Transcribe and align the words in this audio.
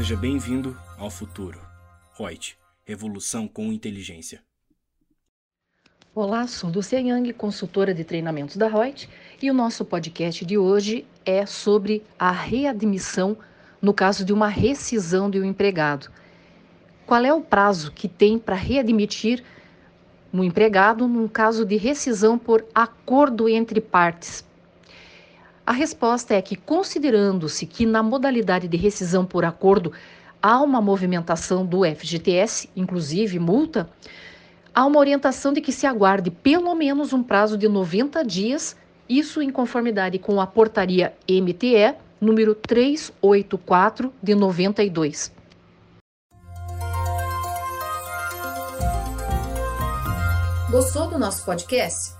Seja 0.00 0.16
bem-vindo 0.16 0.74
ao 0.96 1.10
futuro. 1.10 1.60
Reut, 2.18 2.56
revolução 2.86 3.46
com 3.46 3.70
inteligência. 3.70 4.42
Olá, 6.14 6.46
sou 6.46 6.70
Lucia 6.70 6.98
Yang, 6.98 7.34
consultora 7.34 7.92
de 7.92 8.02
treinamentos 8.02 8.56
da 8.56 8.66
Reut, 8.66 9.10
e 9.42 9.50
o 9.50 9.52
nosso 9.52 9.84
podcast 9.84 10.42
de 10.46 10.56
hoje 10.56 11.04
é 11.22 11.44
sobre 11.44 12.02
a 12.18 12.30
readmissão 12.30 13.36
no 13.82 13.92
caso 13.92 14.24
de 14.24 14.32
uma 14.32 14.48
rescisão 14.48 15.28
de 15.28 15.38
um 15.38 15.44
empregado. 15.44 16.10
Qual 17.04 17.22
é 17.22 17.34
o 17.34 17.42
prazo 17.42 17.92
que 17.92 18.08
tem 18.08 18.38
para 18.38 18.56
readmitir 18.56 19.44
um 20.32 20.42
empregado 20.42 21.06
num 21.06 21.28
caso 21.28 21.62
de 21.62 21.76
rescisão 21.76 22.38
por 22.38 22.64
acordo 22.74 23.50
entre 23.50 23.82
partes? 23.82 24.48
A 25.70 25.72
resposta 25.72 26.34
é 26.34 26.42
que, 26.42 26.56
considerando-se 26.56 27.64
que 27.64 27.86
na 27.86 28.02
modalidade 28.02 28.66
de 28.66 28.76
rescisão 28.76 29.24
por 29.24 29.44
acordo 29.44 29.92
há 30.42 30.60
uma 30.60 30.80
movimentação 30.80 31.64
do 31.64 31.84
FGTS, 31.84 32.68
inclusive 32.74 33.38
multa, 33.38 33.88
há 34.74 34.84
uma 34.84 34.98
orientação 34.98 35.52
de 35.52 35.60
que 35.60 35.70
se 35.70 35.86
aguarde 35.86 36.28
pelo 36.28 36.74
menos 36.74 37.12
um 37.12 37.22
prazo 37.22 37.56
de 37.56 37.68
90 37.68 38.24
dias, 38.24 38.76
isso 39.08 39.40
em 39.40 39.48
conformidade 39.48 40.18
com 40.18 40.40
a 40.40 40.46
portaria 40.48 41.14
MTE 41.28 41.94
número 42.20 42.52
384 42.52 44.12
de 44.20 44.34
92. 44.34 45.32
Gostou 50.68 51.08
do 51.08 51.16
nosso 51.16 51.44
podcast? 51.44 52.19